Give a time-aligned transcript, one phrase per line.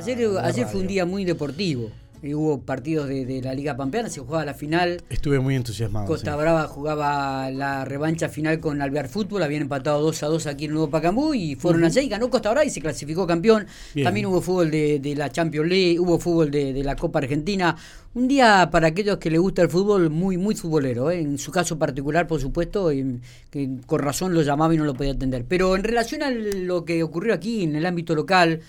[0.00, 1.90] Ayer, ayer fue un día muy deportivo.
[2.22, 5.02] Hubo partidos de, la Liga Pampeana, se jugaba la final.
[5.10, 6.06] Estuve muy entusiasmado.
[6.06, 10.66] Costa Brava jugaba la revancha final con Alvear Fútbol, habían empatado 2 a 2 aquí
[10.66, 13.66] en Nuevo Pacambú y fueron allá y ganó Costa Brava y se clasificó campeón.
[14.02, 17.76] También hubo fútbol de, la Champions League, hubo fútbol de, la Copa Argentina.
[18.14, 21.20] Un día para aquellos que les gusta el fútbol muy, muy futbolero, ¿eh?
[21.20, 23.20] en su caso particular, por supuesto, y,
[23.50, 25.44] que con razón lo llamaba y no lo podía atender.
[25.46, 28.60] Pero en relación a lo que ocurrió aquí en el ámbito local,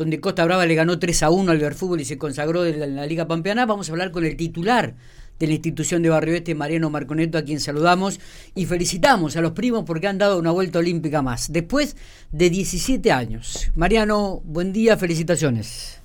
[0.00, 2.96] donde Costa Brava le ganó 3 a 1 al Ver Fútbol y se consagró en
[2.96, 4.94] la, Liga Pampeana, vamos a hablar con el titular
[5.38, 8.18] de la institución de Barrio Este, Mariano Marconeto, a quien saludamos
[8.54, 11.98] y felicitamos a los primos porque han dado una vuelta olímpica más, después
[12.32, 13.70] de 17 años.
[13.76, 16.02] Mariano, buen día, felicitaciones.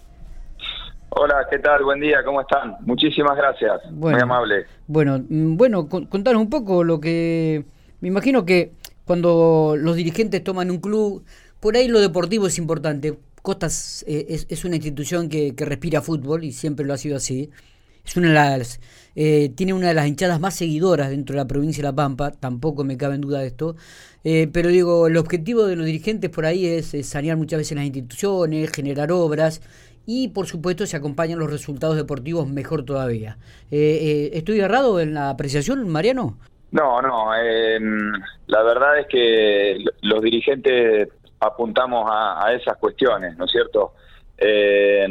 [1.12, 1.86] Hola, ¿qué tal?
[1.86, 2.76] Buen día, ¿cómo están?
[2.82, 4.66] Muchísimas gracias, muy amable.
[4.88, 7.64] Bueno, mm, bueno, contanos un poco lo que...
[8.02, 8.74] Me imagino que
[9.06, 11.24] cuando los dirigentes toman un club,
[11.62, 13.18] por ahí lo deportivo es importante.
[13.46, 17.52] Costas eh, es, una institución que, respira fútbol y siempre lo ha sido así.
[18.04, 18.82] Es una de las,
[19.16, 22.32] eh, tiene una de las hinchadas más seguidoras dentro de la provincia de La Pampa,
[22.32, 23.76] tampoco me cabe en duda de esto.
[24.24, 27.86] Eh, pero digo, el objetivo de los dirigentes por ahí es, sanear muchas veces las
[27.86, 29.62] instituciones, generar obras
[30.08, 33.38] y por supuesto se acompañan los resultados deportivos mejor todavía.
[33.70, 36.40] ¿Estoy errado en la apreciación, Mariano?
[36.72, 37.30] No, no.
[38.48, 41.10] la verdad es que los dirigentes
[41.46, 43.94] apuntamos a, esas cuestiones, ¿no es cierto?
[44.38, 45.08] Eh,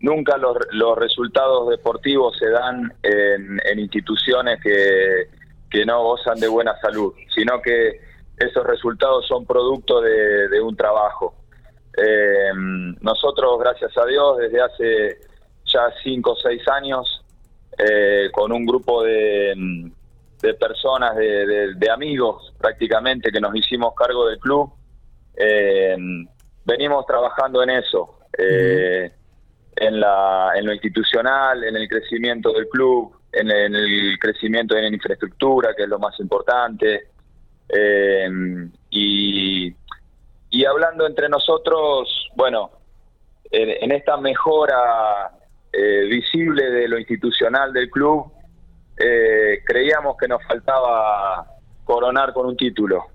[0.00, 7.60] nunca los, resultados deportivos se dan en, instituciones que, no gozan de buena salud, sino
[7.60, 8.00] que
[8.38, 11.34] esos resultados son producto de, un trabajo.
[11.96, 12.52] Eh,
[13.00, 15.18] nosotros, gracias a Dios, desde hace
[15.64, 17.24] ya cinco o seis años,
[17.78, 19.90] eh, con un grupo de,
[20.60, 24.72] personas, de amigos prácticamente, que nos hicimos cargo del club,
[25.36, 25.96] eh,
[26.64, 29.10] venimos trabajando en eso, eh,
[29.76, 34.88] en, la, en lo institucional, en el crecimiento del club, en, el crecimiento de la
[34.88, 37.08] infraestructura, que es lo más importante.
[37.68, 38.28] Eh,
[38.90, 39.74] y,
[40.50, 42.70] y hablando entre nosotros, bueno,
[43.50, 45.30] en, esta mejora
[45.72, 48.32] eh, visible de lo institucional del club,
[48.96, 51.46] creíamos que nos faltaba
[51.84, 53.06] coronar con un título.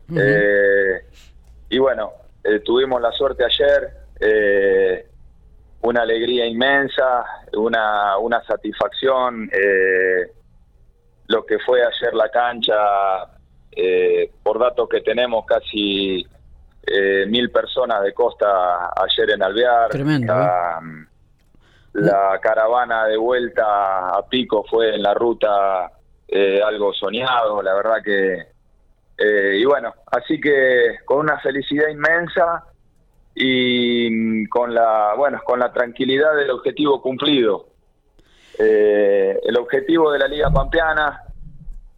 [1.69, 2.13] Y bueno,
[2.43, 5.07] eh, tuvimos la suerte ayer, eh,
[5.81, 9.49] una alegría inmensa, una, una satisfacción.
[9.51, 10.31] Eh,
[11.27, 12.75] lo que fue ayer la cancha,
[14.43, 16.25] por datos que tenemos, casi
[17.27, 19.89] mil personas de costa ayer en Alvear.
[19.89, 20.33] Tremendo.
[20.33, 20.81] La,
[21.93, 25.91] la caravana de vuelta a Pico fue en la ruta
[26.65, 28.58] algo soñado, la verdad que
[29.19, 32.63] eh, y bueno, así que con una felicidad inmensa
[33.35, 37.67] y con la, bueno, con la tranquilidad del objetivo cumplido.
[38.57, 41.23] Eh, el objetivo de la Liga Pampeana,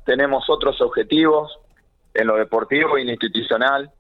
[0.04, 1.60] tenemos otros objetivos
[2.14, 3.92] en lo deportivo y en lo institucional,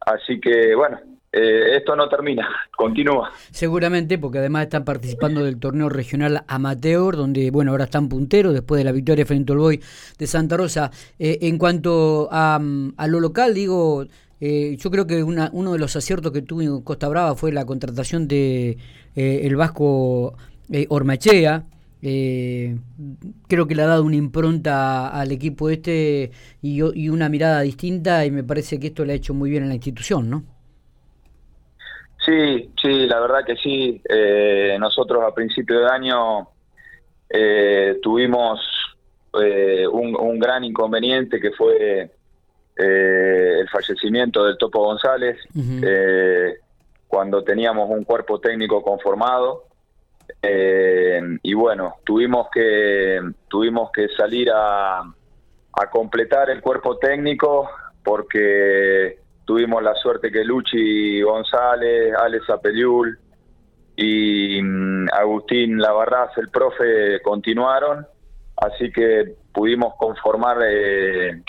[0.00, 0.98] así que bueno,
[1.34, 3.32] eh, esto no termina, continúa.
[3.50, 8.78] Seguramente, porque además están participando del torneo regional amateur, donde, bueno, ahora están punteros después
[8.78, 9.80] de la victoria frente al Boy
[10.18, 10.90] de Santa Rosa.
[11.18, 12.60] Eh, en cuanto a,
[13.06, 14.04] lo local, digo,
[14.40, 17.64] eh, yo creo que una, uno de los aciertos que tuvo Costa Brava fue la
[17.64, 18.76] contratación de
[19.14, 20.36] el vasco
[20.88, 21.64] Ormachea.
[22.02, 28.26] creo que le ha dado una impronta al equipo este y, y una mirada distinta
[28.26, 30.51] y me parece que esto le ha hecho muy bien en la institución, ¿no?
[32.24, 34.00] Sí, sí, la verdad que sí.
[34.08, 36.48] Eh, nosotros a principio de año
[37.28, 38.60] eh, tuvimos
[39.42, 42.10] eh, un, gran inconveniente que fue
[42.74, 45.38] el fallecimiento del Topo González
[47.06, 49.64] cuando teníamos un cuerpo técnico conformado
[50.42, 57.68] y bueno tuvimos que tuvimos que salir a, a completar el cuerpo técnico
[58.02, 63.18] porque tuvimos la suerte que Luchi González, Alex Apeliul
[63.96, 68.06] y mm, Agustín Lavarraz, el profe, continuaron,
[68.56, 71.42] así que pudimos conformar eh,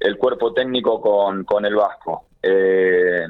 [0.00, 2.26] el cuerpo técnico con, con el Vasco.
[2.42, 3.26] Eh,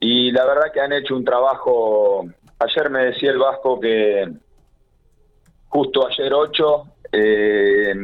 [0.00, 2.24] y la verdad que han hecho un trabajo,
[2.58, 4.28] ayer me decía el Vasco que
[5.68, 6.82] justo ayer 8
[7.12, 7.94] eh,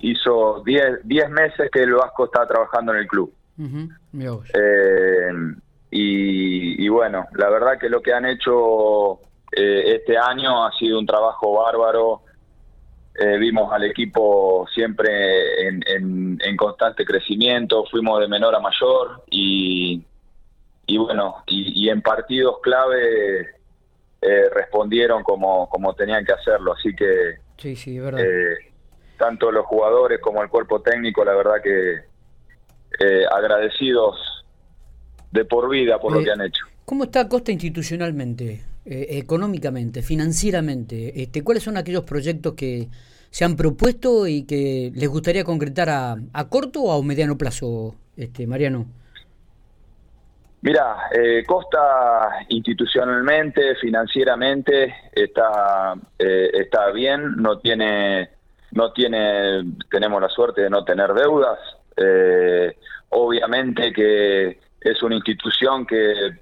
[0.00, 3.32] hizo 10 meses que el Vasco está trabajando en el club.
[4.54, 5.30] Eh,
[5.96, 9.20] y, bueno, la verdad que lo que han hecho
[9.52, 12.22] eh, este año ha sido un trabajo bárbaro.
[13.16, 20.04] Eh, vimos al equipo siempre en, constante crecimiento, fuimos de menor a mayor y,
[20.86, 23.50] y bueno, y, en partidos clave
[24.20, 26.72] eh, respondieron como, como tenían que hacerlo.
[26.72, 28.20] Así que sí, sí, verdad.
[28.20, 28.72] Eh,
[29.16, 32.13] tanto los jugadores como el cuerpo técnico, la verdad que
[33.00, 34.16] eh, agradecidos
[35.30, 36.64] de por vida por lo que han hecho.
[36.84, 41.22] ¿Cómo está Costa institucionalmente, económicamente, financieramente?
[41.22, 42.88] Este, ¿Cuáles son aquellos proyectos que
[43.30, 47.96] se han propuesto y que les gustaría concretar a, a corto o a mediano plazo,
[48.16, 48.86] este, Mariano?
[50.64, 58.30] Mira, eh, Costa institucionalmente, financieramente está eh, está bien, no tiene
[58.70, 61.58] no tiene tenemos la suerte de no tener deudas.
[61.96, 62.76] Eh,
[63.10, 66.40] obviamente que es una institución que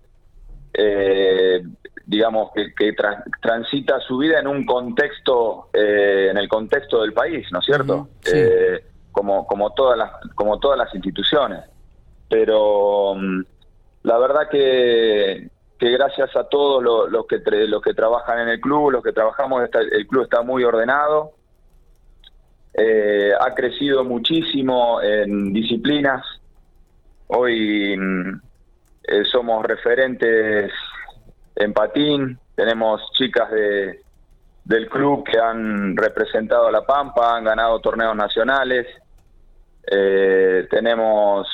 [2.07, 2.95] digamos que,
[3.41, 8.09] transita su vida en un contexto en el contexto del país, ¿no es cierto?
[9.13, 11.61] como como todas las como todas las instituciones,
[12.31, 13.43] pero mm,
[14.03, 18.91] la verdad que, que gracias a todos los, que los que trabajan en el club,
[18.91, 21.33] los que trabajamos, el club está muy ordenado,
[22.75, 26.25] eh, ha crecido muchísimo en disciplinas.
[27.27, 28.41] Hoy mm,
[29.05, 30.73] eh, somos referentes
[31.57, 34.01] en patín, tenemos chicas de,
[34.65, 38.87] del club que han representado a La Pampa, han ganado torneos nacionales,
[39.87, 41.47] eh, tenemos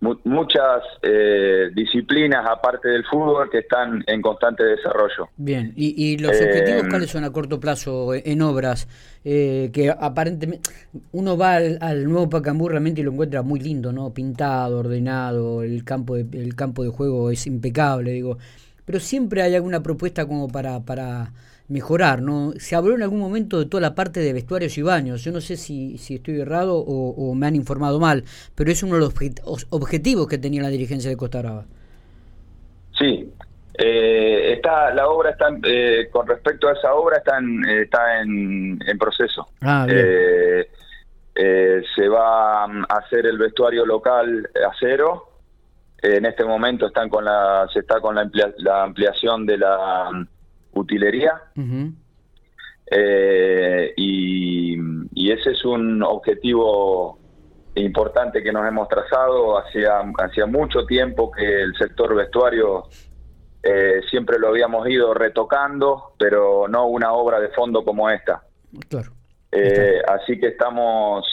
[0.00, 5.28] muchas eh, disciplinas aparte del fútbol que están en constante desarrollo.
[5.36, 8.86] Bien, ¿y, los objetivos eh, cuáles son a corto plazo en obras?
[9.24, 10.70] Eh, que aparentemente
[11.12, 14.12] uno va al, nuevo Pacambú realmente y lo encuentra muy lindo, ¿no?
[14.12, 18.36] Pintado, ordenado, el campo de, el campo de juego es impecable, digo.
[18.84, 20.80] Pero siempre hay alguna propuesta como para...
[20.80, 21.32] para
[21.68, 22.52] mejorar, ¿no?
[22.56, 25.24] Se habló en algún momento de toda la parte de vestuarios y baños.
[25.24, 28.24] Yo no sé si, si estoy errado o, me han informado mal,
[28.54, 29.14] pero es uno de los
[29.70, 31.64] objetivos que tenía la dirigencia de Costa Brava.
[32.98, 33.32] Sí,
[33.76, 38.78] eh, está la obra está eh, con respecto a esa obra está en, está en,
[38.98, 39.48] proceso.
[39.62, 40.68] Ah, eh,
[41.96, 45.30] se va a hacer el vestuario local a cero.
[46.00, 50.26] En este momento están con la se está con la, la ampliación de la
[50.74, 51.40] utilería.
[52.90, 54.74] Eh, y,
[55.32, 57.18] ese es un objetivo
[57.74, 59.58] importante que nos hemos trazado.
[59.58, 62.84] Hacía, hacía mucho tiempo que el sector vestuario
[63.62, 68.42] eh, siempre lo habíamos ido retocando, pero no una obra de fondo como esta.
[68.88, 69.12] Claro.
[69.50, 71.26] Eh, así que estamos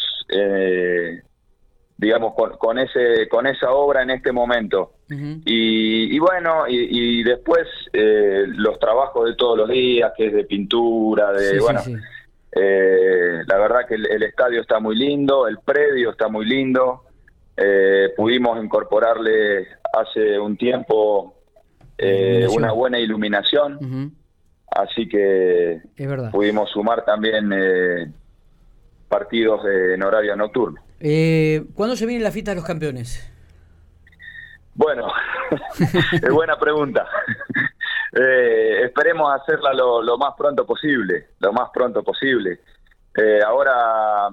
[2.02, 4.94] digamos, con, con, ese, con esa obra en este momento.
[5.08, 11.32] y, bueno, y, después eh, los trabajos de todos los días, que es de pintura,
[11.32, 11.80] de, bueno,
[12.54, 17.04] eh, la verdad que el, estadio está muy lindo, el predio está muy lindo,
[17.56, 21.36] eh, pudimos incorporarle hace un tiempo
[22.56, 24.16] una buena iluminación,
[24.72, 25.82] así que
[26.32, 27.52] pudimos sumar también
[29.08, 30.82] partidos en horario nocturno.
[31.04, 33.28] Eh, ¿Cuándo se viene la fiesta de los campeones?
[34.76, 35.08] Bueno,
[36.12, 37.08] es buena pregunta.
[38.14, 42.60] Eh, esperemos hacerla lo, más pronto posible, lo más pronto posible.
[43.16, 44.30] Eh, ahora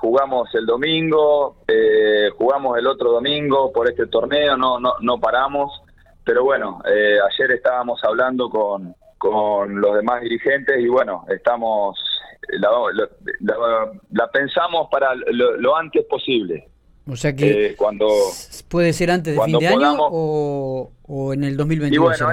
[0.00, 1.64] jugamos el domingo,
[2.38, 5.82] jugamos el otro domingo por este torneo, no, no, no paramos,
[6.24, 11.98] pero bueno, ayer estábamos hablando con, con los demás dirigentes y bueno, estamos
[12.48, 16.68] la, pensamos para lo, antes posible.
[17.08, 18.08] O sea que eh, cuando
[18.68, 21.94] puede ser antes de fin de año o, en el 2021.
[21.94, 22.28] Y bueno,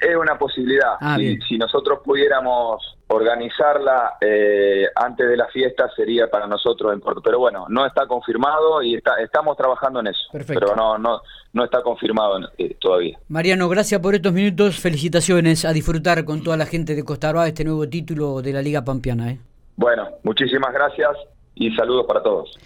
[0.00, 0.94] es, una posibilidad.
[1.00, 7.28] Ah, si, nosotros pudiéramos organizarla eh, antes de la fiesta sería para nosotros importante.
[7.28, 10.20] Pero bueno, no está confirmado y está, estamos trabajando en eso.
[10.46, 11.20] Pero no, no,
[11.52, 13.18] no está confirmado eh, todavía.
[13.28, 14.78] Mariano, gracias por estos minutos.
[14.78, 18.62] Felicitaciones a disfrutar con toda la gente de Costa Brava este nuevo título de la
[18.62, 19.36] Liga Pampiana.
[19.76, 21.10] Bueno, muchísimas gracias
[21.54, 22.50] y saludos para todos.